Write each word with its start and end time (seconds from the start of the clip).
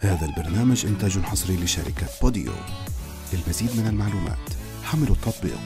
هذا 0.00 0.26
البرنامج 0.26 0.86
إنتاج 0.86 1.18
حصري 1.18 1.56
لشركة 1.56 2.06
Podeo. 2.22 2.52
للمزيد 3.32 3.76
من 3.76 3.86
المعلومات 3.86 4.50
حملوا 4.84 5.14
التطبيق 5.14 5.58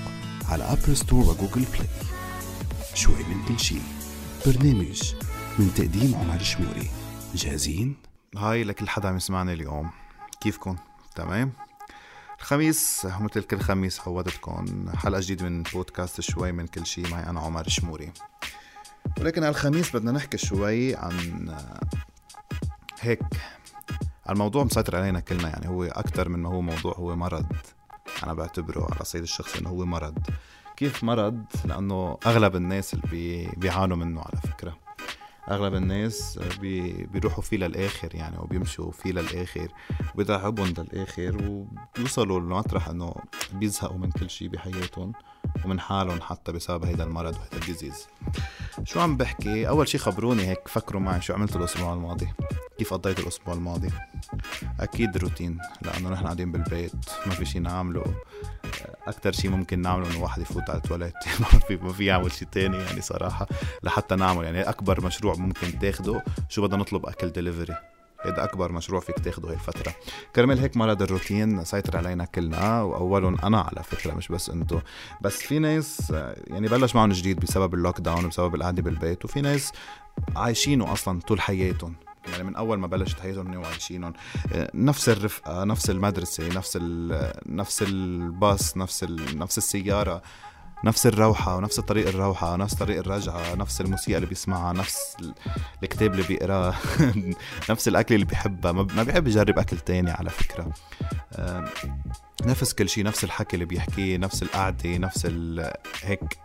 على 0.48 0.64
Apple 0.64 0.96
Store 0.96 1.20
و 1.20 1.27
Google 1.27 1.64
Play 1.64 1.88
شوي 2.94 3.24
من 3.24 3.44
كل 3.48 3.60
شيء. 3.60 3.82
برنامج 4.46 5.14
من 5.58 5.74
تقديم 5.74 6.14
عمر 6.14 6.38
شموري. 6.38 6.90
جاهزين؟ 7.34 7.96
هاي 8.36 8.64
لكل 8.64 8.88
حدا 8.88 9.08
عم 9.08 9.16
يسمعني 9.16 9.52
اليوم. 9.52 9.90
كيفكم؟ 10.40 10.76
تمام؟ 11.14 11.52
الخميس 12.40 13.06
مثل 13.20 13.42
كل 13.42 13.60
خميس 13.60 14.00
عودتكم 14.00 14.90
حلقة 14.96 15.20
جديدة 15.20 15.48
من 15.48 15.62
بودكاست 15.62 16.20
شوي 16.20 16.52
من 16.52 16.66
كل 16.66 16.86
شيء. 16.86 17.08
معي 17.08 17.26
أنا 17.30 17.40
عمر 17.40 17.68
شموري. 17.68 18.12
ولكن 19.20 19.42
على 19.42 19.50
الخميس 19.50 19.96
بدنا 19.96 20.12
نحكي 20.12 20.38
شوي 20.38 20.96
عن 20.96 21.56
هيك 23.00 23.20
الموضوع 24.32 24.64
مسيطر 24.64 24.96
علينا 24.96 25.20
كلنا 25.20 25.48
يعني 25.48 25.68
هو 25.68 25.84
أكثر 25.84 26.28
من 26.28 26.38
ما 26.38 26.48
هو 26.48 26.60
موضوع 26.60 26.94
هو 26.94 27.16
مرض. 27.16 27.46
أنا 28.22 28.34
بعتبره 28.34 28.84
على 28.84 29.00
الصعيد 29.00 29.22
الشخصي 29.22 29.60
إنه 29.60 29.70
هو 29.70 29.84
مرض. 29.84 30.18
كيف 30.76 31.04
مرض؟ 31.04 31.44
لأنه 31.64 32.18
أغلب 32.26 32.56
الناس 32.56 32.94
اللي 32.94 33.06
بي 33.10 33.48
بيعانوا 33.56 33.96
منه 33.96 34.20
على 34.20 34.40
فكرة. 34.40 34.78
أغلب 35.50 35.74
الناس 35.74 36.38
بي 36.60 36.92
بيروحوا 37.06 37.42
فيه 37.42 37.56
للآخر 37.56 38.14
يعني 38.14 38.38
وبيمشوا 38.38 38.90
فيه 38.90 39.12
للآخر 39.12 39.68
وبيتعبهم 40.14 40.74
للآخر 40.78 41.36
وبيوصلوا 41.48 42.40
لمطرح 42.40 42.88
إنه 42.88 43.14
بيزهقوا 43.52 43.98
من 43.98 44.10
كل 44.10 44.30
شيء 44.30 44.48
بحياتهم. 44.48 45.12
ومن 45.64 45.80
حالهم 45.80 46.20
حتى 46.20 46.52
بسبب 46.52 46.84
هيدا 46.84 47.04
المرض 47.04 47.36
وهيدا 47.36 47.56
ال 47.56 47.62
disease. 47.62 48.06
شو 48.84 49.00
عم 49.00 49.16
بحكي؟ 49.16 49.68
أول 49.68 49.88
شيء 49.88 50.00
خبروني 50.00 50.46
هيك 50.46 50.68
فكروا 50.68 51.00
معي 51.00 51.20
شو 51.20 51.34
عملتوا 51.34 51.60
الأسبوع 51.60 51.92
الماضي. 51.92 52.28
كيف 52.78 52.94
قضيت 52.94 53.18
الأسبوع 53.18 53.54
الماضي؟ 53.54 53.90
أكيد 54.80 55.16
روتين 55.16 55.58
لأنه 55.82 56.10
نحن 56.10 56.24
قاعدين 56.24 56.52
بالبيت 56.52 56.92
ما 57.26 57.32
في 57.32 57.44
شيء 57.44 57.60
نعمله. 57.60 58.04
أكثر 59.06 59.32
شيء 59.32 59.50
ممكن 59.50 59.82
نعمله 59.82 60.10
إنه 60.10 60.22
واحد 60.22 60.42
يفوت 60.42 60.70
على 60.70 60.78
التواليت. 60.78 61.14
ما 61.40 61.46
في 61.46 61.76
ما 61.76 61.92
في 61.92 62.04
يعمل 62.04 62.32
شيء 62.32 62.48
تاني 62.48 62.76
يعني 62.76 63.00
صراحة 63.00 63.46
لحتى 63.82 64.16
نعمل. 64.16 64.44
يعني 64.44 64.62
أكبر 64.62 65.04
مشروع 65.04 65.34
ممكن 65.34 65.78
تاخده 65.78 66.24
شو 66.48 66.62
بدنا 66.62 66.76
نطلب؟ 66.76 67.06
أكل 67.06 67.32
دليفري 67.32 67.91
هذا 68.24 68.44
أكبر 68.44 68.72
مشروع 68.72 69.00
فيك 69.00 69.18
تاخده 69.18 69.48
هاي 69.48 69.54
الفترة. 69.54 69.94
كرمال 70.36 70.58
هيك 70.58 70.76
مرض 70.76 71.02
الروتين 71.02 71.64
سيطر 71.64 71.96
علينا 71.96 72.24
كلنا 72.24 72.82
وأولهم 72.82 73.36
أنا 73.44 73.60
على 73.60 73.82
فكرة 73.82 74.14
مش 74.14 74.28
بس 74.28 74.50
أنتو. 74.50 74.80
بس 75.20 75.36
في 75.36 75.58
ناس 75.58 76.10
يعني 76.46 76.68
بلش 76.68 76.94
معهم 76.94 77.12
جديد 77.12 77.40
بسبب 77.40 77.74
اللوك 77.74 78.00
داون 78.00 78.24
وبسبب 78.24 78.54
القعدة 78.54 78.82
بالبيت 78.82 79.24
وفي 79.24 79.40
ناس 79.40 79.72
عايشينه 80.36 80.92
أصلا 80.92 81.20
طول 81.20 81.40
حياتهم. 81.40 81.94
يعني 82.32 82.42
من 82.44 82.56
أول 82.56 82.78
ما 82.78 82.86
بلشت 82.86 83.20
حياتهم 83.20 83.48
هن 83.48 83.56
وعايشينهم. 83.56 84.12
نفس 84.74 85.08
الرفقة 85.08 85.64
نفس 85.64 85.90
المدرسة 85.90 86.48
نفس 86.48 86.78
نفس 87.46 87.82
الباص 87.82 88.76
نفس 88.76 89.04
نفس 89.34 89.58
السيارة. 89.58 90.22
نفس 90.84 91.06
الروحة 91.06 91.56
ونفس 91.56 91.80
طريق 91.80 92.08
الروحة 92.08 92.56
نفس 92.56 92.74
طريق 92.74 92.98
الرجعة 92.98 93.54
نفس 93.54 93.80
الموسيقى 93.80 94.16
اللي 94.16 94.28
بيسمعها 94.28 94.72
نفس 94.72 95.16
الكتاب 95.82 96.12
اللي 96.12 96.22
بيقراه 96.22 96.74
نفس 97.70 97.88
الأكل 97.88 98.14
اللي 98.14 98.26
بيحبها. 98.26 98.72
ما 98.72 99.02
بيحب 99.02 99.26
يجرب 99.26 99.58
أكل 99.58 99.78
تاني 99.78 100.10
على 100.10 100.30
فكرة. 100.30 100.72
نفس 102.44 102.72
كل 102.74 102.88
شيء 102.88 103.04
نفس 103.04 103.24
الحكي 103.24 103.54
اللي 103.54 103.64
بيحكيه 103.64 104.16
نفس 104.16 104.42
القعدة 104.42 104.96
نفس 104.98 105.26
هيك 106.02 106.38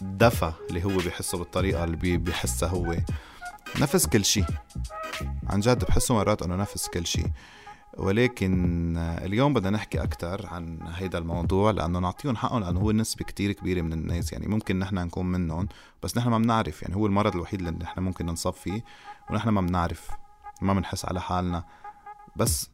دفى 0.00 0.52
اللي 0.70 0.84
هو 0.84 0.96
بيحسه 0.96 1.38
بالطريقة 1.38 1.84
اللي 1.84 2.16
بيحسها 2.16 2.68
هو. 2.68 2.96
نفس 3.80 4.06
كل 4.06 4.24
شيء. 4.24 4.44
عن 5.46 5.60
جد 5.60 5.84
بحسه 5.84 6.14
مرات 6.14 6.42
إنه 6.42 6.56
نفس 6.56 6.88
كل 6.88 7.06
شيء. 7.06 7.26
ولكن 7.98 8.96
اليوم 8.98 9.54
بدنا 9.54 9.70
نحكي 9.70 10.02
أكثر 10.02 10.46
عن 10.46 10.78
هيدا 10.94 11.18
الموضوع 11.18 11.70
لأنه 11.70 11.98
نعطيهم 11.98 12.36
حقهم 12.36 12.60
لأنه 12.60 12.80
هو 12.80 12.92
نسبة 12.92 13.24
كتير 13.24 13.52
كبيرة 13.52 13.80
من 13.82 13.92
الناس 13.92 14.32
يعني 14.32 14.46
ممكن 14.46 14.78
نحن 14.78 14.94
نكون 14.94 15.26
منهم 15.26 15.68
بس 16.02 16.16
نحن 16.18 16.28
ما 16.28 16.38
بنعرف 16.38 16.82
يعني 16.82 16.96
هو 16.96 17.06
المرض 17.06 17.34
الوحيد 17.34 17.60
اللي 17.60 17.70
نحن 17.70 18.00
ممكن 18.00 18.26
ننصاب 18.26 18.52
فيه 18.52 18.84
ونحن 19.30 19.48
ما 19.48 19.60
بنعرف 19.60 20.10
ما 20.62 20.74
بنحس 20.74 21.04
على 21.04 21.20
حالنا. 21.20 21.64
بس 22.36 22.70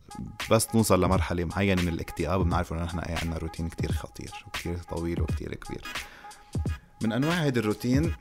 بس 0.51 0.75
نوصل 0.75 1.05
لمرحلة 1.05 1.45
معينة 1.45 1.83
من 1.83 1.89
الاكتئاب 1.89 2.41
بنعرف 2.45 2.73
إنه 2.73 2.85
نحن 2.85 2.99
إيه 2.99 3.17
عندنا 3.23 3.39
روتين 3.39 3.69
كتير 3.69 3.93
خطير 3.93 4.45
وكتير 4.47 4.79
طويل 4.79 5.23
وكتير 5.23 5.55
كبير. 5.55 5.85
من 7.03 7.12
أنواع 7.12 7.35
هيدا 7.35 7.61
الروتين 7.61 8.12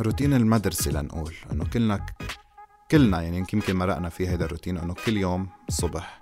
روتين 0.00 0.34
المدرسة 0.34 0.90
لنقول 0.90 1.34
إنه 1.52 1.64
كلنا 1.64 2.06
كلنا 2.92 3.22
يعني 3.22 3.38
يمكن 3.38 3.76
مرقنا 3.76 4.08
في 4.08 4.28
هذا 4.28 4.44
الروتين 4.44 4.78
إنه 4.78 4.94
كل 5.06 5.16
يوم 5.16 5.48
الصبح 5.68 6.20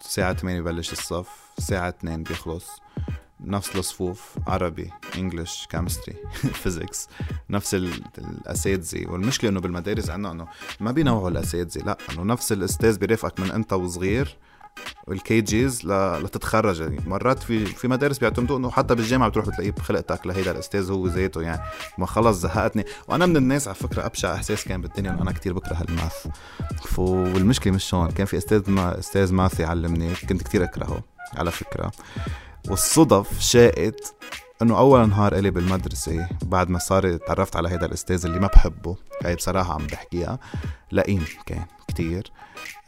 الساعة 0.00 0.34
8 0.34 0.60
ببلش 0.60 0.92
الصف 0.92 1.28
الساعة 1.58 1.88
2 1.88 2.22
بيخلص 2.22 2.80
نفس 3.40 3.76
الصفوف 3.76 4.38
عربي 4.46 4.92
English 5.18 5.66
chemistry 5.70 6.14
physics 6.62 7.08
نفس 7.50 7.74
الأساتذة. 7.74 9.10
والمشكلة 9.10 9.50
إنه 9.50 9.60
بالمدارس 9.60 10.10
عندنا 10.10 10.32
إنه 10.32 10.48
ما 10.80 10.92
بينوعوا 10.92 11.30
الأساتذة 11.30 11.84
لا 11.84 11.98
إنه 12.12 12.22
نفس 12.22 12.52
الأستاذ 12.52 12.98
بيرافقك 12.98 13.40
من 13.40 13.50
أنت 13.50 13.72
وصغير 13.72 14.36
والكي 15.06 15.40
جيز 15.40 15.86
لتتخرج 15.86 16.80
يعني. 16.80 17.00
مرات 17.06 17.42
في 17.42 17.66
في 17.66 17.88
مدارس 17.88 18.18
بيعتمدوا 18.18 18.58
إنه 18.58 18.70
حتى 18.70 18.94
بالجامعة 18.94 19.28
بتروح 19.28 19.46
بتلاقيه 19.46 19.70
بخلقتك 19.70 20.26
لهيدا 20.26 20.50
الأستاذ 20.50 20.90
هو 20.90 21.06
ذاته 21.06 21.42
يعني. 21.42 21.62
ما 21.98 22.06
خلص 22.06 22.36
زهقتني. 22.36 22.84
وأنا 23.08 23.26
من 23.26 23.36
الناس 23.36 23.68
على 23.68 23.74
فكرة 23.74 24.06
أبشع 24.06 24.34
إحساس 24.34 24.64
كان 24.64 24.80
بالدنيا 24.80 25.10
إنه 25.10 25.22
أنا 25.22 25.32
كتير 25.32 25.52
بكره 25.52 25.84
الماث. 25.88 26.26
والمشكلة 26.98 27.72
مش 27.72 27.94
هون. 27.94 28.10
كان 28.10 28.26
في 28.26 28.36
أستاذ 28.36 28.70
ما 28.70 28.98
أستاذ 28.98 29.34
ماث 29.34 29.60
يعلمني 29.60 30.14
كنت 30.14 30.42
كتير 30.42 30.64
أكرهه 30.64 31.02
على 31.34 31.50
فكرة. 31.50 31.92
والصدف 32.68 33.40
شاءت 33.40 34.14
إنه 34.62 34.78
أول 34.78 35.08
نهار 35.08 35.38
إلي 35.38 35.50
بالمدرسة 35.50 36.28
بعد 36.42 36.68
ما 36.68 36.78
صار 36.78 37.16
تعرفت 37.16 37.56
على 37.56 37.68
هذا 37.68 37.86
الأستاذ 37.86 38.26
اللي 38.26 38.40
ما 38.40 38.46
بحبه 38.46 38.96
هاي 39.24 39.34
بصراحة 39.34 39.74
عم 39.74 39.86
بحكيها 39.86 40.38
لئيم 40.92 41.24
كان 41.46 41.64
كتير. 41.88 42.32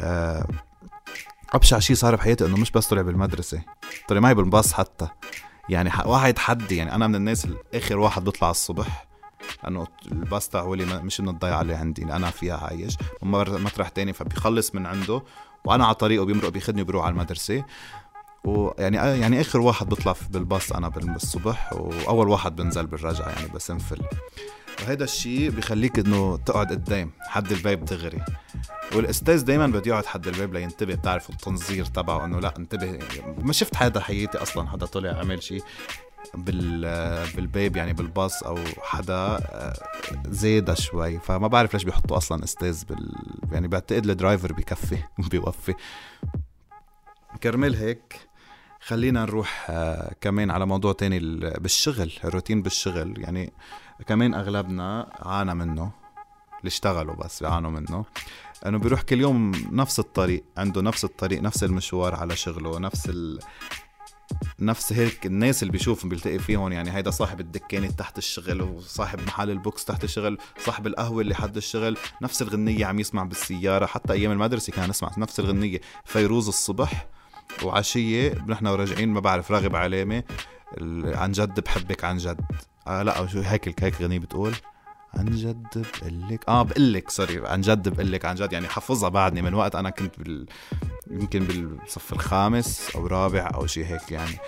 آه 0.00 0.46
أبشع 1.54 1.78
شيء 1.78 1.96
صار 1.96 2.16
بحياتي 2.16 2.46
إنه 2.46 2.56
مش 2.56 2.70
بس 2.70 2.86
طلع 2.88 3.02
بالمدرسة 3.02 3.62
طلع 4.08 4.20
معي 4.20 4.34
بالباص 4.34 4.72
حتى. 4.72 5.08
يعني 5.68 5.90
واحد 6.04 6.34
تحدي 6.34 6.76
يعني 6.76 6.94
أنا 6.94 7.06
من 7.06 7.14
الناس 7.14 7.48
آخر 7.74 7.98
واحد 7.98 8.24
بيطلع 8.24 8.50
الصبح 8.50 9.08
لأنه 9.64 9.86
الباص 10.12 10.48
تاعولي 10.48 10.84
مش 10.84 11.20
إنه 11.20 11.30
الضيعه 11.30 11.60
اللي 11.60 11.74
عندي 11.74 12.02
اللي 12.02 12.16
أنا 12.16 12.30
فيها 12.30 12.56
عايش. 12.56 12.96
مطرح 13.22 13.88
تاني 13.88 14.12
فبيخلص 14.12 14.74
من 14.74 14.86
عنده 14.86 15.22
وأنا 15.64 15.86
على 15.86 15.94
طريقه 15.94 16.24
بيمرق 16.24 16.48
بياخذني 16.48 16.82
وبروح 16.82 17.04
على 17.04 17.12
المدرسة. 17.12 17.64
ويعني 18.44 18.96
يعني 18.96 19.40
آخر 19.40 19.60
واحد 19.60 19.88
بطلع 19.88 20.14
بالباص 20.30 20.72
أنا 20.72 20.88
بالصبح 20.88 21.72
وأول 21.72 22.28
واحد 22.28 22.56
بنزل 22.56 22.86
بالرجعة 22.86 23.28
يعني 23.28 23.48
بسنفل. 23.54 24.02
وهذا 24.82 25.04
الشيء 25.04 25.50
بخليك 25.50 25.98
إنه 25.98 26.36
تقعد 26.36 26.70
قدام 26.70 27.10
حد 27.28 27.52
الباب 27.52 27.84
دغري 27.84 28.24
والأستاذ 28.94 29.44
دايما 29.44 29.66
بده 29.66 29.82
يقعد 29.86 30.06
حد 30.06 30.26
الباب 30.26 30.54
لينتبه 30.54 30.94
بتعرف 30.94 31.30
التنظير 31.30 31.84
تبعه 31.84 32.24
إنه 32.24 32.40
لا 32.40 32.54
انتبه. 32.58 32.98
ما 33.42 33.52
شفت 33.52 33.76
حدا 33.76 34.00
حياتي 34.00 34.38
أصلا 34.38 34.68
حدا 34.68 34.86
طلع 34.86 35.18
عمل 35.18 35.42
شيء 35.42 35.62
بال 36.34 36.80
بالباب 37.36 37.76
يعني 37.76 37.92
بالباص 37.92 38.42
أو 38.42 38.58
حدا 38.82 39.40
زيادة 40.28 40.74
شوي. 40.74 41.18
فما 41.18 41.48
بعرف 41.48 41.74
ليش 41.74 41.84
بيحطوا 41.84 42.16
أصلا 42.16 42.44
أستاذ 42.44 42.84
بال 42.84 43.14
يعني 43.52 43.68
بعتقد 43.68 44.06
ال 44.10 44.16
driver 44.16 44.52
بكفي 44.52 44.98
بيوفي 45.30 45.74
كرمال 47.42 47.74
هيك 47.74 48.28
خلينا 48.80 49.22
نروح 49.22 49.70
كمان 50.20 50.50
على 50.50 50.66
موضوع 50.66 50.92
تاني 50.92 51.18
بالشغل 51.38 52.12
الروتين 52.24 52.62
بالشغل. 52.62 53.14
يعني 53.20 53.52
كمان 54.06 54.34
أغلبنا 54.34 55.12
عانى 55.22 55.54
منه 55.54 55.90
اللي 56.58 56.68
اشتغلوا 56.68 57.14
بس 57.14 57.42
بيعانوا 57.42 57.70
منه. 57.70 58.04
انه 58.66 58.78
بيروح 58.78 59.02
كل 59.02 59.20
يوم 59.20 59.52
نفس 59.72 59.98
الطريق 59.98 60.44
عنده 60.56 60.82
نفس 60.82 61.04
الطريق 61.04 61.42
نفس 61.42 61.64
المشوار 61.64 62.14
على 62.14 62.36
شغله 62.36 62.78
نفس 62.78 63.06
ال... 63.08 63.38
نفس 64.58 64.92
هيك 64.92 65.26
الناس 65.26 65.62
اللي 65.62 65.72
بيشوفهم 65.72 66.08
بيلتقي 66.08 66.38
فيهم. 66.38 66.72
يعني 66.72 66.96
هيدا 66.96 67.10
صاحب 67.10 67.40
الدكانة 67.40 67.90
تحت 67.90 68.18
الشغل 68.18 68.62
وصاحب 68.62 69.20
محل 69.26 69.50
ال 69.50 69.59
box 69.59 69.84
تحت 69.84 70.04
الشغل 70.04 70.38
صاحب 70.58 70.86
القهوة 70.86 71.20
اللي 71.20 71.34
حد 71.34 71.56
الشغل 71.56 71.96
نفس 72.22 72.42
الغنية 72.42 72.86
عم 72.86 73.00
يسمع 73.00 73.24
بالسيارة. 73.24 73.86
حتى 73.86 74.12
أيام 74.12 74.32
المدرسة 74.32 74.72
كان 74.72 74.90
نسمع 74.90 75.10
نفس 75.18 75.40
الغنية. 75.40 75.80
فيروز 76.04 76.48
الصبح 76.48 77.06
وعشية 77.62 78.44
نحن 78.48 78.66
وراجعين 78.66 79.08
ما 79.08 79.20
بعرف 79.20 79.52
راغب 79.52 79.76
علامة 79.76 80.22
عن 81.04 81.32
جد 81.32 81.60
بحبك 81.60 82.04
عن 82.04 82.16
جد. 82.16 82.40
آه 82.86 83.02
لا 83.02 83.26
شو 83.26 83.40
هيك 83.40 83.84
هيك 83.84 84.02
غنية 84.02 84.18
بتقول. 84.18 84.54
عن 85.14 85.26
جد 85.26 85.86
بقلك. 86.02 86.44
آه 86.48 86.62
بقلك 86.62 87.10
sorry 87.10 87.48
عن 87.48 87.60
جد 87.60 87.88
بقلك 87.88 88.24
عن 88.24 88.34
جد. 88.34 88.52
يعني 88.52 88.68
حفظها 88.68 89.08
بعدني. 89.08 89.42
من 89.42 89.54
وقت 89.54 89.74
أنا 89.74 89.90
كنت 89.90 90.20
بال 90.20 90.46
يمكن 91.10 91.44
بالصف 91.44 92.12
الخامس 92.12 92.90
أو 92.96 93.06
رابع 93.06 93.50
أو 93.54 93.66
شيء 93.66 93.84
هيك 93.86 94.12
يعني. 94.12 94.38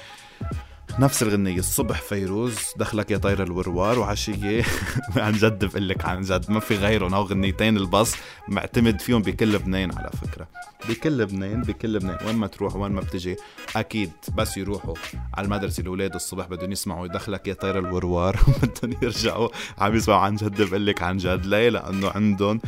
نفس 1.01 1.23
الغنية 1.23 1.59
الصبح 1.59 2.01
فيروز 2.01 2.59
دخلك 2.77 3.11
يا 3.11 3.17
طير 3.17 3.43
الوروار 3.43 3.99
وعشية. 3.99 4.65
عن 5.17 5.33
جد 5.33 5.65
بقول 5.65 5.89
لك 5.89 6.05
عن 6.05 6.21
جد 6.21 6.51
ما 6.51 6.61
في 6.61 6.77
غيرهم. 6.77 7.15
أو 7.15 7.23
غنيتين 7.23 7.77
الباص 7.77 8.15
معتمد 8.49 9.01
فيهم 9.01 9.23
بكل 9.23 9.53
لبنان 9.53 9.99
على 9.99 10.11
فكرة. 10.11 10.49
بكل 10.89 11.19
لبنان 11.19 11.63
بكل 11.63 11.93
لبنان 11.93 12.27
وين 12.27 12.37
ما 12.37 12.47
تروح 12.47 12.77
وين 12.77 12.93
ما 12.93 13.01
بتجي. 13.01 13.37
أكيد 13.77 14.11
بس 14.35 14.57
يروحوا 14.57 14.95
على 15.35 15.45
المدرسة 15.45 15.81
الأولاد 15.81 16.15
الصبح 16.15 16.47
بدهم 16.47 16.73
يسمعوا. 16.73 17.07
دخلك 17.07 17.49
يا 17.49 17.55
طير 17.55 17.79
الوروار 17.79 18.37
بدهم 18.63 18.97
يرجعوا. 19.03 19.49
عم 19.79 19.97
يسمعوا 19.97 20.21
عن 20.21 20.37
جد 20.37 20.63
بقول 20.63 20.87
لك 20.87 21.03
عن 21.03 21.17
جد. 21.17 21.47
ليه؟ 21.47 21.69
لأنه 21.69 22.11
عندهم 22.11 22.61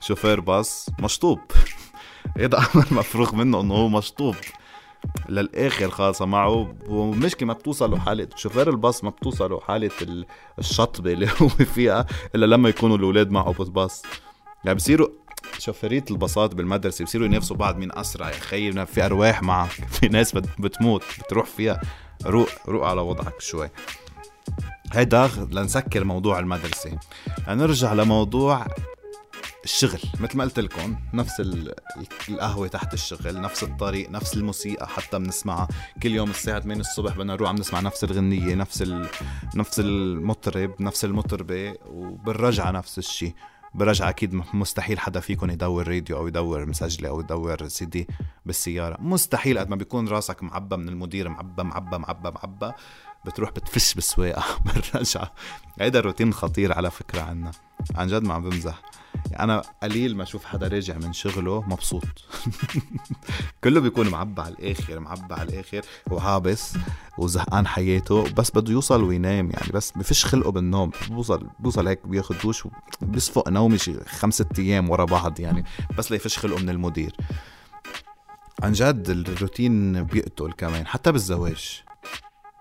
شوفير 0.00 0.40
باص 0.40 0.86
مشطوب. 0.98 1.38
هذا 2.38 2.58
أمر 2.58 2.86
مفروغ 2.90 3.34
منه 3.34 3.60
إنه 3.60 3.74
هو 3.74 3.88
مشطوب. 3.88 4.36
للآخر 5.28 5.90
خالصة 5.90 6.24
معه. 6.24 6.74
ومشكلة 6.88 7.46
ما 7.46 7.52
بتوصلوا 7.52 7.98
حالة 7.98 8.28
شوفير 8.36 8.70
الباص 8.70 9.04
ما 9.04 9.10
بتوصلوا 9.10 9.60
حالة 9.60 9.90
الشطبة 10.58 11.12
اللي 11.12 11.28
هو 11.42 11.48
فيها 11.48 12.06
إلا 12.34 12.46
لما 12.46 12.68
يكونوا 12.68 12.96
الأولاد 12.96 13.30
معه 13.30 13.52
بالباص. 13.52 14.02
يعني 14.64 14.76
بصيروا 14.76 15.08
شوفيرية 15.58 16.04
الباصات 16.10 16.54
بالمدرسة 16.54 17.04
بصيروا 17.04 17.26
ينافسوا 17.26 17.56
بعض 17.56 17.76
مين 17.76 17.92
أسرع. 17.92 18.28
يا 18.28 18.32
خيي 18.40 18.86
في 18.86 19.06
أرواح 19.06 19.42
معك 19.42 19.70
في 20.00 20.08
ناس 20.08 20.32
بتموت 20.58 21.02
بتروح 21.24 21.46
فيها. 21.46 21.80
روق 22.26 22.48
روق 22.68 22.84
على 22.86 23.00
وضعك 23.00 23.40
شوي. 23.40 23.68
هيدا 24.92 25.30
لنسكر 25.50 26.04
موضوع 26.04 26.38
المدرسة. 26.38 26.98
لنرجع 27.48 27.92
لموضوع 27.92 28.66
الشغل. 29.66 30.00
مثل 30.20 30.36
ما 30.36 30.44
قلت 30.44 30.58
لكم 30.60 30.96
نفس 31.14 31.42
القهوة 32.28 32.68
تحت 32.68 32.94
الشغل 32.94 33.40
نفس 33.40 33.62
الطريق 33.62 34.10
نفس 34.10 34.34
الموسيقى 34.36 34.88
حتى 34.88 35.18
بنسمعها. 35.18 35.68
كل 36.02 36.10
يوم 36.10 36.30
الساعة 36.30 36.60
8 36.60 36.80
الصبح 36.80 37.16
بدنا 37.16 37.32
نروح 37.34 37.48
عم 37.48 37.56
نسمع 37.56 37.80
نفس 37.80 38.04
الغنية 38.04 38.54
نفس 38.54 38.82
ال... 38.82 39.08
نفس 39.54 39.80
المطرب 39.80 40.82
نفس 40.82 41.04
المطربة 41.04 41.74
وبالرجعة 41.86 42.70
نفس 42.70 42.98
الشيء 42.98 43.34
برجع 43.74 44.08
أكيد 44.08 44.34
مستحيل 44.54 44.98
حدا 44.98 45.20
فيكم 45.20 45.50
يدور 45.50 45.88
راديو 45.88 46.16
أو 46.16 46.26
يدور 46.28 46.66
مسجلة 46.66 47.08
أو 47.08 47.20
يدور 47.20 47.68
سي 47.68 47.84
دي 47.84 48.08
بالسيارة. 48.46 48.96
مستحيل 49.00 49.58
قد 49.58 49.68
ما 49.68 49.76
بيكون 49.76 50.08
راسك 50.08 50.42
معبى 50.42 50.76
من 50.76 50.88
المدير 50.88 51.28
معبى 51.28 51.62
معبى 51.62 51.98
معبى 51.98 52.30
معبى. 52.30 52.72
بتروح 53.26 53.50
بتفش 53.50 53.94
بالسواقة. 53.94 54.44
بالرجعة. 54.64 55.32
هيدا 55.80 56.00
روتين 56.00 56.32
خطير 56.32 56.72
على 56.72 56.90
فكرة 56.90 57.20
عنا. 57.20 57.50
عن 57.94 58.06
جد 58.06 58.22
ما 58.22 58.34
عم 58.34 58.50
بمزح. 58.50 58.82
يعني 59.30 59.42
أنا 59.42 59.62
قليل 59.82 60.16
ما 60.16 60.22
أشوف 60.22 60.44
حدا 60.44 60.68
راجع 60.68 60.98
من 60.98 61.12
شغله 61.12 61.64
مبسوط. 61.66 62.04
كله 63.64 63.80
بيكون 63.80 64.08
معبى 64.08 64.42
على 64.42 64.54
الآخر 64.54 65.00
معبى 65.00 65.34
على 65.34 65.48
الآخر. 65.52 65.82
وعابس 66.10 66.74
وزهقان 67.18 67.66
حياته 67.66 68.22
بس 68.22 68.50
بده 68.50 68.72
يوصل 68.72 69.02
وينام 69.02 69.50
يعني. 69.50 69.72
بس 69.74 69.92
بفش 69.96 70.24
خلقه 70.24 70.50
بالنوم. 70.50 70.90
بوصل 71.08 71.46
بوصل 71.58 71.88
هيك 71.88 72.06
بياخذ 72.06 72.42
دوش 72.42 72.64
بيصفق 73.02 73.48
نومي 73.48 73.78
شي 73.78 74.04
خمسة 74.04 74.46
أيام 74.58 74.90
ورا 74.90 75.04
بعض 75.04 75.40
يعني. 75.40 75.64
بس 75.98 76.10
ليفش 76.10 76.38
خلقه 76.38 76.62
من 76.62 76.70
المدير. 76.70 77.16
عن 78.62 78.72
جد 78.72 79.08
الروتين 79.08 80.02
بيقتل 80.02 80.52
كمان 80.52 80.86
حتى 80.86 81.12
بالزواج. 81.12 81.82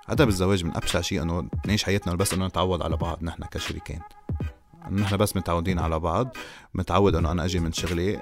حتى 0.08 0.26
بالزواج 0.26 0.64
من 0.64 0.76
أبشع 0.76 1.02
شيء 1.02 1.22
إنه 1.22 1.50
نعيش 1.68 1.84
حياتنا 1.84 2.16
بس 2.16 2.34
إنه 2.34 2.48
نتعود 2.48 2.82
على 2.82 2.98
بعض 2.98 3.24
نحن 3.24 3.44
كشريكين. 3.44 4.00
نحن 4.92 5.18
بس 5.18 5.36
متعودين 5.36 5.80
على 5.80 6.00
بعض 6.00 6.38
متعود 6.74 7.16
إنه 7.16 7.32
أنا 7.32 7.46
أجي 7.46 7.60
من 7.60 7.74
شغلي 7.74 8.22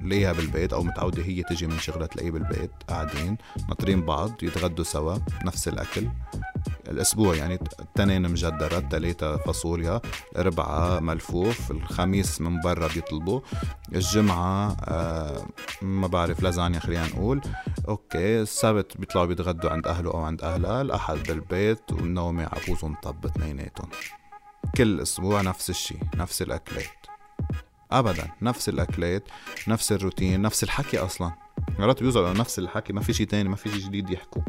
ليها 0.00 0.32
بالبيت 0.32 0.72
أو 0.72 0.82
متعودة 0.82 1.22
هي 1.22 1.42
تجي 1.42 1.66
من 1.66 1.78
شغلها 1.78 2.06
تلاقيه 2.06 2.30
بالبيت 2.30 2.70
قاعدين 2.88 3.36
ناطرين 3.68 4.02
بعض 4.02 4.42
يتغدوا 4.42 4.84
سوا 4.84 5.16
نفس 5.44 5.68
الأكل. 5.68 6.08
الأسبوع 6.90 7.34
يعني 7.34 7.58
التنين 7.80 8.22
مجدرة 8.22 8.78
التلاتة 8.78 9.36
فاصوليا 9.36 10.00
الاربعاء 10.32 11.00
ملفوف 11.00 11.70
الخميس 11.70 12.40
من 12.40 12.60
برا 12.60 12.88
بيطلبوا 12.88 13.40
الجمعة 13.94 14.76
آه 14.84 15.46
ما 15.82 16.06
بعرف 16.06 16.42
لازانيا 16.42 16.80
خلينا 16.80 17.06
نقول. 17.06 17.40
أوكي 17.88 18.40
السبت 18.40 18.96
بيطلعوا 18.96 19.26
بيتغدوا 19.26 19.70
عند 19.70 19.86
أهله 19.86 20.10
أو 20.10 20.20
عند 20.20 20.42
اهلها 20.42 20.82
الاحد 20.82 21.16
بالبيت 21.16 21.92
والنومي 21.92 22.44
عبوز 22.44 22.84
ونطب 22.84 23.26
اثنيناتهم. 23.26 23.88
كل 24.76 25.00
أسبوع 25.00 25.40
نفس 25.40 25.70
الشي 25.70 25.96
نفس 26.16 26.42
الأكلات. 26.42 27.06
ابدا 27.92 28.28
نفس 28.42 28.68
الأكلات 28.68 29.28
نفس 29.68 29.92
الروتين 29.92 30.42
نفس 30.42 30.64
الحكي 30.64 30.98
أصلا. 30.98 31.32
مرات 31.78 32.02
بيوصلوا 32.02 32.32
نفس 32.32 32.58
الحكي 32.58 32.92
ما 32.92 33.00
في 33.00 33.12
شي 33.12 33.24
تاني 33.24 33.48
ما 33.48 33.56
في 33.56 33.70
شي 33.70 33.78
جديد 33.78 34.10
يحكوا. 34.10 34.42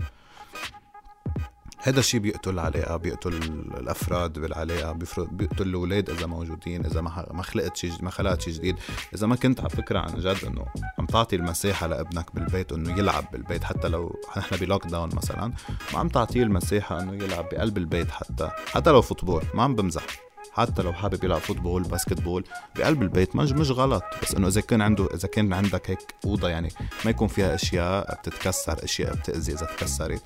هذا 1.83 1.99
الشيء 1.99 2.19
بيقتل 2.19 2.49
العلاقة 2.49 2.97
بيقتل 2.97 3.33
الأفراد 3.77 4.39
بالعلاقة 4.39 4.97
بيقتل 5.17 5.67
الأولاد 5.67 6.09
إذا 6.09 6.25
موجودين 6.25 6.85
إذا 6.85 7.01
ما 7.01 7.43
خلقت 7.43 7.77
شيء 7.77 7.91
ما 8.01 8.09
خلقت 8.09 8.41
شيء 8.41 8.53
جديد. 8.53 8.75
إذا 9.15 9.27
ما 9.27 9.35
كنت 9.35 9.59
على 9.59 9.69
فكرة 9.69 9.99
عن 9.99 10.19
جد 10.19 10.45
إنه 10.47 10.65
عم 10.99 11.05
تعطي 11.05 11.35
المساحة 11.35 11.87
لابنك 11.87 12.35
بالبيت 12.35 12.71
إنه 12.71 12.99
يلعب 12.99 13.25
بالبيت 13.31 13.63
حتى 13.63 13.87
لو 13.87 14.19
نحن 14.37 14.55
ب 14.55 14.87
lockdown 14.87 15.09
مثلا 15.15 15.53
ما 15.93 15.99
عم 15.99 16.07
تعطيه 16.07 16.43
المساحة 16.43 16.99
إنه 16.99 17.23
يلعب 17.23 17.45
بقلب 17.51 17.77
البيت 17.77 18.11
حتى 18.11 18.49
حتى 18.73 18.89
لو 18.89 19.01
football 19.01 19.43
ما 19.53 19.63
عم 19.63 19.75
بمزح. 19.75 20.30
حتى 20.53 20.81
لو 20.81 20.93
حابب 20.93 21.23
يلعب 21.23 21.39
football 21.39 21.83
basketball 21.83 22.43
بقلب 22.75 23.01
البيت 23.01 23.35
مش 23.35 23.51
مش 23.51 23.71
غلط. 23.71 24.03
بس 24.21 24.35
إنه 24.35 24.47
إذا 24.47 24.61
كان 24.61 24.81
عنده 24.81 25.07
إذا 25.13 25.27
كان 25.27 25.53
عندك 25.53 25.89
هيك 25.89 26.15
أوضة 26.25 26.49
يعني 26.49 26.69
ما 27.05 27.11
يكون 27.11 27.27
فيها 27.27 27.55
أشياء 27.55 28.19
بتتكسر 28.19 28.83
أشياء 28.83 29.15
بتأذي 29.15 29.53
إذا 29.53 29.65
تكسرت. 29.65 30.23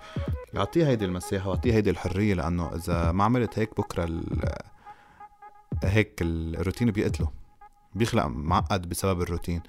اعطيه 0.57 0.87
هيدي 0.87 1.05
المساحه 1.05 1.49
واعطيه 1.49 1.73
هيدي 1.73 1.89
الحرية 1.89 2.33
لأنه 2.33 2.75
إذا 2.75 3.11
ما 3.11 3.23
عملت 3.23 3.59
هيك 3.59 3.77
بكرة 3.77 4.21
هيك 5.83 6.19
الروتين 6.21 6.91
بيقتله. 6.91 7.31
بيخلق 7.95 8.25
معقد 8.25 8.89
بسبب 8.89 9.21
الروتين. 9.21 9.61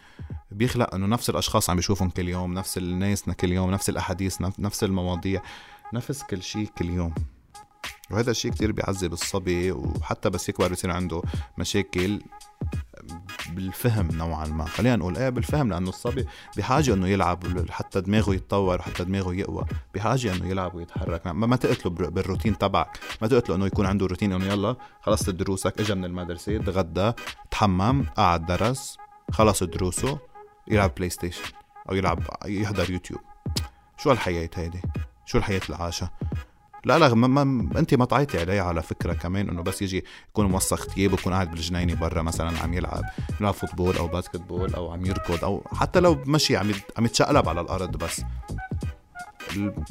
بيخلق 0.51 0.95
إنه 0.95 1.07
نفس 1.07 1.31
الأشخاص 1.31 1.71
عم 1.71 1.79
يشوفهم 1.79 2.11
كل 2.11 2.29
يوم 2.29 2.55
نفس 2.55 2.79
الناس 2.79 3.23
كل 3.25 3.53
يوم 3.53 3.71
نفس 3.71 3.89
الأحاديث 3.89 4.41
نفس 4.59 4.85
المواضيع 4.85 5.43
نفس 5.95 6.23
كل 6.23 6.43
شيء 6.43 6.67
كل 6.79 6.91
يوم. 6.91 7.15
وهذا 8.11 8.31
الشيء 8.31 8.51
كتير 8.51 8.73
بيعذب 8.73 9.13
الصبي 9.13 9.73
وحتى 9.73 10.31
بس 10.31 10.49
يكبر 10.49 10.73
يصير 10.73 10.91
عنده 10.91 11.23
مشاكل 11.59 12.21
بالفهم 13.51 14.09
نوعا 14.13 14.47
ما. 14.47 14.65
خلينا 14.65 14.97
نقول 14.97 15.17
إيه 15.17 15.29
بالفهم 15.29 15.69
لأنه 15.69 15.89
الصبي 15.89 16.27
بحاجة 16.57 16.95
إنه 16.95 17.09
يلعب 17.09 17.71
حتى 17.71 18.01
دماغه 18.01 18.35
يتطور 18.35 18.79
وحتى 18.79 19.05
دماغه 19.05 19.35
يقوى. 19.35 19.65
بحاجة 19.95 20.35
إنه 20.35 20.49
يلعب 20.49 20.75
ويتحرك. 20.75 21.27
ما, 21.27 21.47
ما 21.47 21.57
تقتله 21.57 21.91
بالروتين 21.91 22.59
تبعك. 22.59 22.99
ما 23.23 23.29
تقتله 23.29 23.57
إنه 23.57 23.67
يكون 23.67 23.87
عنده 23.87 24.07
روتين 24.07 24.33
إنه 24.33 24.47
يلا 24.47 24.77
خلصت 25.03 25.31
دروسك 25.31 25.81
اجى 25.81 25.95
من 25.95 26.05
المدرسة 26.05 26.59
تغدى 26.59 27.13
تحمم 27.51 28.05
قعد 28.17 28.47
درس 28.47 28.99
خلص 29.33 29.63
دروسه 29.63 30.19
يلعب 30.69 30.95
PlayStation 30.95 31.43
أو 31.91 31.95
يلعب 31.95 32.23
يحضر 32.47 32.91
يوتيوب. 32.91 33.21
شو 33.97 34.11
هالحياة 34.11 34.51
هيدي؟ 34.55 34.81
شو 35.27 35.39
الحياة 35.39 35.61
العايشة؟ 35.69 36.11
لا 36.87 36.99
لا 36.99 37.15
ما, 37.15 37.45
ما 37.45 37.79
انت 37.79 37.95
ما 37.95 38.05
تعيطي 38.05 38.41
عليه 38.41 38.61
على 38.61 38.83
فكرة 38.83 39.13
كمان 39.13 39.49
انه 39.49 39.63
بس 39.63 39.83
يجي 39.83 40.05
يكون 40.31 40.47
موسخ 40.47 40.85
ثيابه 40.85 41.15
يكون 41.15 41.33
قاعد 41.33 41.51
بالجنينة 41.51 41.95
برا 41.95 42.23
مثلا 42.23 42.59
عم 42.59 42.75
يلعب 42.75 43.03
يلعب 43.41 43.55
football 43.55 43.97
أو 43.97 44.07
basketball 44.09 44.75
أو 44.75 44.93
عم 44.93 45.07
يركض 45.07 45.45
أو 45.45 45.65
حتى 45.75 46.01
لو 46.01 46.15
مشي 46.27 46.57
عم 46.57 46.73
عم 46.99 47.05
يتشقلب 47.05 47.49
على 47.49 47.61
الأرض 47.61 47.97
بس. 47.97 48.23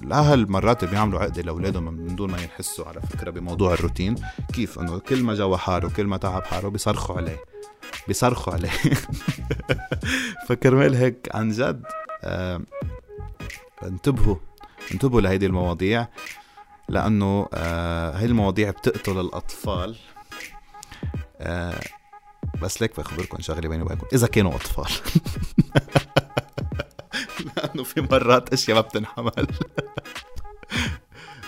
الأهل 0.04 0.52
مرات 0.52 0.86
بيعملوا 0.86 1.20
عقدة 1.20 1.42
لأولادهم 1.42 1.94
من 1.94 2.16
دون 2.16 2.32
ما 2.32 2.38
يحسوا 2.38 2.86
على 2.86 3.02
فكرة 3.02 3.32
بموضوع 3.32 3.74
الروتين 3.74 4.16
كيف 4.54 4.80
إنه 4.80 5.00
كل 5.00 5.24
ما 5.24 5.34
جوا 5.34 5.58
حاله 5.58 5.90
كل 5.90 6.06
ما 6.06 6.18
تعب 6.18 6.44
حاله 6.44 6.70
بيصرخوا 6.70 7.16
عليه 7.16 7.38
بيصرخوا 8.08 8.54
عليه. 8.54 8.70
فكرمال 10.48 10.96
هيك 10.96 11.30
عن 11.34 11.50
جد 11.50 11.84
آه 12.24 12.62
انتبهوا 13.84 14.36
انتبهوا 14.92 15.22
لهيدي 15.22 15.46
المواضيع. 15.46 16.08
لأنه 16.89 17.48
آه 17.54 18.18
هاي 18.18 18.25
المواضيع 18.25 18.70
بتقتل 18.70 19.20
الأطفال. 19.20 19.96
آه 21.39 21.82
بس 22.62 22.82
ليك 22.82 23.00
بخبركم 23.00 23.42
شغلة 23.42 23.70
بيني 23.70 23.84
وبينكم. 23.84 24.08
إذا 24.13 24.27
كانوا 24.27 24.56
أطفال. 24.56 24.92
لأنه 27.58 27.84
في 27.84 28.01
مرات 28.01 28.54
أشياء 28.54 28.75
ما 28.75 28.82
بتنحمل. 28.82 29.48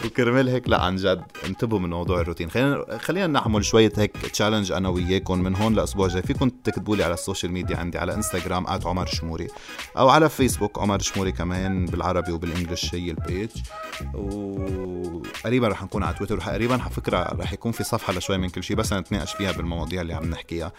وكرمال 0.05 0.49
هيك 0.49 0.69
لا 0.69 0.81
عن 0.81 0.95
جد. 0.95 1.23
انتبهوا 1.45 1.79
من 1.79 1.89
موضوع 1.89 2.21
الروتين. 2.21 2.49
خلينا 2.49 2.97
خلينا 2.97 3.27
نعمل 3.27 3.65
شوية 3.65 3.91
هيك 3.97 4.17
challenge 4.17 4.71
أنا 4.71 4.89
وياكم 4.89 5.39
من 5.39 5.55
هون 5.55 5.73
لأسبوع 5.73 6.07
جاي 6.07 6.21
فيكم 6.21 6.49
تكتبوا 6.49 6.95
لي 6.95 7.03
على 7.03 7.13
ال 7.13 7.19
social 7.19 7.51
media 7.51 7.77
عندي 7.77 7.97
على 7.97 8.13
انستغرام 8.13 8.67
عمر 8.67 9.05
شموري 9.05 9.47
أو 9.97 10.09
على 10.09 10.29
فيسبوك 10.29 10.79
عمر 10.79 10.99
شموري 10.99 11.31
كمان 11.31 11.85
بالعربي 11.85 12.31
وبالانجلش 12.31 12.95
هي 12.95 13.11
البيج 13.11 13.49
وقريبا 14.13 15.67
رح 15.67 15.83
نكون 15.83 16.03
على 16.03 16.15
تويتر 16.15 16.37
وقريبا 16.37 16.81
على 16.81 16.91
فكرة 16.91 17.17
رح 17.39 17.53
يكون 17.53 17.71
في 17.71 17.83
صفحة 17.83 18.13
لشوي 18.13 18.37
من 18.37 18.49
كل 18.49 18.63
شيء 18.63 18.75
بس 18.75 18.93
نتناقش 18.93 19.33
فيها 19.33 19.51
بالمواضيع 19.51 20.01
اللي 20.01 20.13
عم 20.13 20.29
نحكيها. 20.29 20.71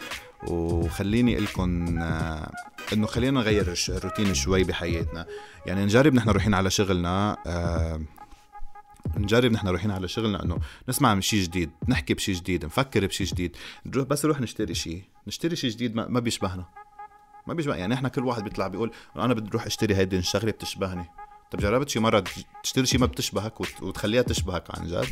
وخليني 0.48 1.36
لكم 1.36 1.98
آه، 1.98 2.50
إنه 2.92 3.06
خلينا 3.06 3.40
نغير 3.40 3.74
الروتين 3.88 4.34
شوي 4.34 4.64
بحياتنا. 4.64 5.26
يعني 5.66 5.84
نجرب 5.84 6.14
نحن 6.14 6.30
رايحين 6.30 6.54
على 6.54 6.70
شغلنا 6.70 7.36
آه 7.46 8.00
نجرب 9.18 9.52
نحن 9.52 9.68
رايحين 9.68 9.90
على 9.90 10.08
شغلنا 10.08 10.42
انه 10.42 10.58
نسمع 10.88 11.14
من 11.14 11.20
شيء 11.20 11.42
جديد 11.42 11.70
نحكي 11.88 12.14
بشيء 12.14 12.34
جديد 12.34 12.64
نفكر 12.64 13.06
بشيء 13.06 13.26
جديد 13.26 13.56
نروح 13.86 14.06
بس 14.06 14.24
نروح 14.24 14.40
نشتري 14.40 14.74
شيء 14.74 15.02
نشتري 15.26 15.56
شيء 15.56 15.70
جديد 15.70 15.94
ما, 15.94 16.08
ما 16.08 16.20
بيشبهنا. 16.20 16.64
ما 17.46 17.54
بيشبه 17.54 17.74
يعني 17.74 17.94
إحنا 17.94 18.08
كل 18.08 18.24
واحد 18.24 18.44
بيطلع 18.44 18.68
بيقول 18.68 18.90
أنا 19.16 19.34
بدي 19.34 19.50
أروح 19.50 19.66
أشتري 19.66 19.94
هيدي 19.96 20.18
الشغلة 20.18 20.50
بتشبهني. 20.50 21.04
طب 21.50 21.58
جربت 21.58 21.88
شي 21.88 22.00
مرة 22.00 22.24
تشتري 22.62 22.86
شي 22.86 22.98
ما 22.98 23.06
بتشبهك 23.06 23.60
وتخليها 23.60 24.22
تشبهك 24.22 24.78
عن 24.78 24.86
جد؟ 24.86 25.06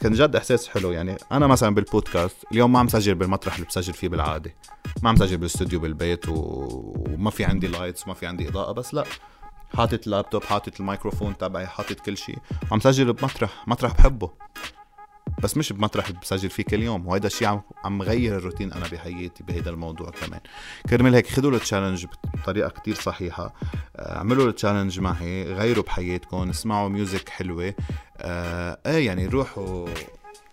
عن 0.00 0.12
جد 0.12 0.36
إحساس 0.36 0.68
حلو. 0.68 0.92
يعني 0.92 1.16
أنا 1.32 1.46
مثلا 1.46 1.74
بالبودكاست 1.74 2.36
اليوم 2.52 2.72
ما 2.72 2.78
عم 2.78 2.88
سجل 2.88 3.14
بالمطرح 3.14 3.54
اللي 3.54 3.66
بسجل 3.66 3.92
فيه 3.92 4.08
بالعادة. 4.08 4.54
ما 5.02 5.08
عم 5.08 5.16
سجل 5.16 5.36
بالاستوديو 5.36 5.80
بالبيت 5.80 6.28
و... 6.28 6.34
وما 7.08 7.30
في 7.30 7.44
عندي 7.44 7.66
lights 7.66 8.04
وما 8.06 8.14
في 8.14 8.26
عندي 8.26 8.48
إضاءة 8.48 8.72
بس 8.72 8.94
لا. 8.94 9.04
حاطط 9.76 10.04
اللابتوب 10.04 10.44
حاطط 10.44 10.80
الميكروفون 10.80 11.36
تبعي 11.36 11.66
حاطط 11.66 12.00
كل 12.00 12.16
شيء. 12.16 12.38
وعم 12.70 12.80
سجل 12.80 13.12
بمطرح 13.12 13.68
مطرح 13.68 13.92
بحبه. 13.94 14.30
بس 15.42 15.56
مش 15.56 15.72
بمطرح 15.72 16.10
بسجل 16.10 16.50
فيه 16.50 16.62
كل 16.62 16.82
يوم. 16.82 17.06
وهيدا 17.06 17.26
الشيء 17.26 17.48
عم 17.48 17.62
عم 17.84 18.02
غير 18.02 18.36
الروتين 18.36 18.72
أنا 18.72 18.84
بحياتي 18.92 19.44
بهيدا 19.44 19.70
الموضوع 19.70 20.10
كمان. 20.10 20.40
كرمال 20.90 21.14
هيك 21.14 21.26
خذوا 21.26 21.50
ال 21.50 21.56
challenge 21.56 22.06
بطريقة 22.34 22.68
كتير 22.68 22.94
صحيحة. 22.94 23.54
آه، 23.96 24.16
اعملوا 24.16 24.48
ال 24.48 24.53
challenge 24.53 25.00
معي 25.00 25.52
غيروا 25.52 25.84
بحياتكم 25.84 26.48
اسمعوا 26.48 26.88
music 26.88 27.28
حلوة. 27.28 27.74
آه 28.18 28.78
إيه 28.86 29.06
يعني 29.06 29.26
روحوا 29.26 29.88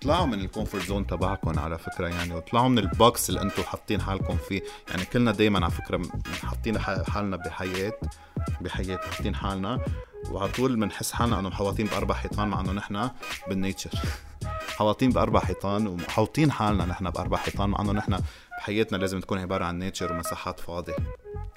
طلعوا 0.01 0.25
من 0.25 0.39
ال 0.39 0.45
comfort 0.45 0.83
zone 0.85 1.07
تبعكم 1.07 1.59
على 1.59 1.77
فكرة 1.77 2.07
يعني 2.07 2.33
وطلعوا 2.33 2.69
من 2.69 2.79
ال 2.79 2.92
box 2.92 3.29
اللي 3.29 3.41
أنتم 3.41 3.63
حاطين 3.63 4.01
حالكم 4.01 4.37
فيه. 4.37 4.61
يعني 4.89 5.05
كلنا 5.05 5.31
دايما 5.31 5.59
على 5.59 5.71
فكرة 5.71 6.01
حاطين 6.43 6.79
حالنا 6.79 7.37
بحياة 7.37 7.93
بحياة 8.61 8.97
حاطين 8.97 9.35
حالنا. 9.35 9.79
وعلى 10.31 10.51
طول 10.51 10.75
بنحس 10.75 11.11
حالنا 11.11 11.39
إنه 11.39 11.49
محوطين 11.49 11.85
بأربع 11.85 12.15
حيطان 12.15 12.47
مع 12.47 12.59
إنه 12.59 12.71
نحن 12.71 13.09
بال 13.47 13.58
nature 13.58 13.89
محوطين 14.77 15.09
بأربع 15.09 15.39
حيطان 15.39 15.87
ومحوطين 15.87 16.51
حالنا 16.51 16.85
نحن 16.85 17.09
بأربع 17.09 17.37
حيطان 17.37 17.69
مع 17.69 17.81
إنه 17.81 17.91
نحن 17.91 18.19
بحياتنا 18.61 18.97
لازم 18.97 19.19
تكون 19.19 19.39
عبارة 19.39 19.65
عن 19.65 19.79
نيتشر 19.79 20.13
ومساحات 20.13 20.59
فاضية. 20.59 20.95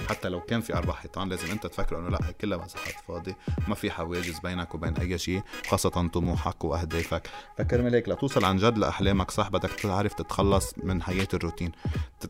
حتى 0.08 0.28
لو 0.28 0.40
كان 0.40 0.60
في 0.60 0.74
أربع 0.74 0.92
حيطان 0.92 1.28
لازم 1.28 1.50
أنت 1.50 1.66
تفكر 1.66 1.98
إنه 1.98 2.08
لا 2.08 2.18
هي 2.28 2.32
كلها 2.32 2.58
مساحات 2.58 2.94
فاضية. 3.08 3.36
ما 3.68 3.74
في 3.74 3.90
حواجز 3.90 4.38
بينك 4.38 4.74
وبين 4.74 4.96
أي 4.96 5.18
شيء 5.18 5.42
خاصة 5.68 6.08
طموحك 6.08 6.64
وأهدافك. 6.64 7.30
فكرمال 7.58 7.94
هيك 7.94 8.08
لتوصل 8.08 8.44
عن 8.44 8.56
جد 8.56 8.78
لأحلامك 8.78 9.30
صح 9.30 9.48
بدك 9.48 9.70
تعرف 9.70 10.12
تتخلص 10.14 10.74
من 10.76 11.02
حياة 11.02 11.28
الروتين. 11.34 11.72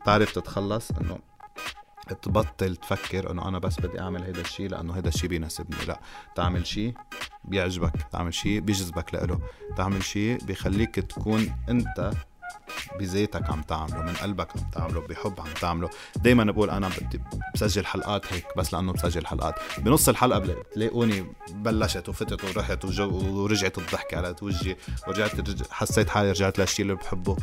تعرف 0.04 0.32
تتخلص 0.32 0.90
إنه 0.90 1.18
تبطل 2.22 2.76
تفكر 2.76 3.30
إنه 3.30 3.48
أنا 3.48 3.58
بس 3.58 3.80
بدي 3.80 4.00
أعمل 4.00 4.22
هيدا 4.22 4.40
الشيء 4.40 4.68
لأنه 4.68 4.96
هيدا 4.96 5.08
الشيء 5.08 5.30
بيناسبني. 5.30 5.84
لا 5.86 6.00
تعمل 6.34 6.66
شيء 6.66 6.94
بيعجبك. 7.44 7.92
تعمل 8.12 8.34
شيء 8.34 8.60
بيجذبك 8.60 9.14
لإله. 9.14 9.38
تعمل 9.76 10.04
شيء 10.04 10.44
بيخليك 10.44 10.94
تكون 10.94 11.56
أنت 11.68 12.12
بذاتك 12.98 13.50
عم 13.50 13.62
تعمله 13.62 14.02
من 14.02 14.12
قلبك 14.12 14.48
عم 14.56 14.70
تعمله 14.72 15.00
بحب 15.00 15.40
عم 15.40 15.52
تعمله. 15.60 15.90
دايما 16.16 16.44
بقول 16.44 16.70
أنا 16.70 16.88
بدي 16.88 17.20
بسجل 17.54 17.86
حلقات 17.86 18.32
هيك 18.32 18.46
بس 18.56 18.74
لأنه 18.74 18.92
بسجل 18.92 19.26
حلقات. 19.26 19.54
بنص 19.78 20.08
الحلقة 20.08 20.38
بتلاقوني 20.38 21.26
بلشت 21.50 22.08
وفتت 22.08 22.44
ورحت 22.44 22.84
ورجعت 23.00 23.78
الضحكه 23.78 24.16
على 24.16 24.34
وجهي 24.42 24.76
ورجعت 25.08 25.30
حسيت 25.70 26.08
حالي 26.10 26.30
رجعت 26.30 26.58
للشيء 26.58 26.82
اللي 26.82 26.94
بحبه. 26.94 27.36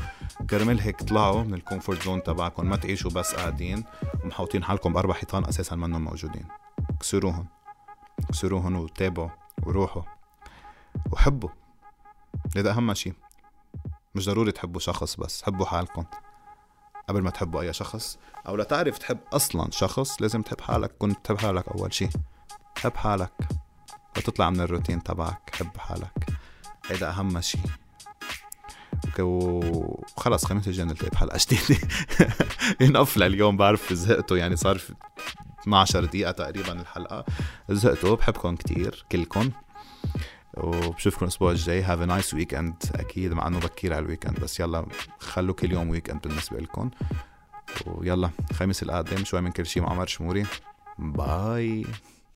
كرمال 0.50 0.80
هيك 0.80 1.04
طلعوا 1.04 1.44
من 1.44 1.54
ال 1.54 1.60
comfort 1.60 2.04
zone 2.04 2.24
تبعكم 2.24 2.70
ما 2.70 2.76
تعيشوا 2.76 3.12
بس 3.12 3.36
قاعدين 3.36 3.84
ومحوطين 4.24 4.64
حالكم 4.64 4.94
بأربع 4.94 5.14
حيطان 5.14 5.46
أساسا 5.46 5.76
منهم 5.76 6.04
موجودين. 6.04 6.46
كسروهم 7.00 7.48
كسروهم 8.30 8.76
وتابعوا 8.76 9.30
وروحوا. 9.64 10.04
وحبوا. 11.12 11.50
هذا 12.58 12.72
أهم 12.72 12.94
شيء 12.94 13.14
مش 14.16 14.26
ضروري 14.26 14.52
تحبوا 14.52 14.80
شخص 14.80 15.16
بس 15.16 15.44
حبوا 15.44 15.66
حالكم. 15.66 16.04
قبل 17.10 17.22
ما 17.22 17.30
تحبوا 17.30 17.62
أي 17.62 17.74
شخص 17.74 18.18
أو 18.48 18.56
لتعرف 18.56 18.98
تحب 18.98 19.18
أصلا 19.34 19.72
شخص 19.72 20.22
لازم 20.22 20.42
تحب 20.42 20.62
حالك 20.62 20.92
كنت 21.00 21.26
تحب 21.26 21.38
حالك 21.38 21.68
أول 21.68 21.94
شيء 21.94 22.10
حب 22.78 22.96
حالك. 22.96 23.34
وتطلع 24.18 24.50
من 24.50 24.60
الروتين 24.62 25.04
تبعك 25.04 25.56
حب 25.56 25.78
حالك. 25.78 26.30
هيدا 26.90 27.10
أهم 27.10 27.42
شيء 27.42 27.62
وخلص 29.20 30.46
خميس 30.46 30.68
الجاي 30.68 30.86
نلتقي 30.86 31.10
بحلقة 31.10 31.40
جديدة. 31.40 31.82
ينقف 32.82 33.18
لليوم 33.18 33.58
بعرف 33.58 33.94
زهقتوا 33.94 34.38
يعني 34.38 34.56
صار 34.56 34.78
في 34.78 34.94
12 35.62 36.06
دقيقة 36.06 36.32
تقريبا 36.32 36.72
الحلقة. 36.82 37.26
زهقتوا 37.70 38.16
بحبكم 38.16 38.56
كتير 38.56 39.06
كلكم. 39.12 39.52
وبشوفكم 40.58 41.26
الأسبوع 41.26 41.52
الجاي. 41.52 41.82
have 41.84 42.00
nice 42.00 42.34
weekend 42.34 42.76
أكيد 42.96 43.34
مع 43.34 43.48
إنه 43.48 43.60
بكير 43.60 43.94
على 43.94 44.06
ال 44.06 44.26
weekend 44.26 44.40
بس 44.40 44.60
يلا 44.60 44.86
خلوا 45.20 45.56
كل 45.56 45.72
يوم 45.72 45.90
weekend 45.90 46.28
بالنسبة 46.28 46.60
لكم. 46.60 46.90
ويلا 47.86 48.30
خميس 48.54 48.84
القادم 48.84 49.26
شوي 49.26 49.42
من 49.42 49.52
كل 49.52 49.66
شيء 49.66 49.84
مع 49.84 49.90
عمر 49.90 50.08
شموري. 50.08 50.46
bye 51.00 51.86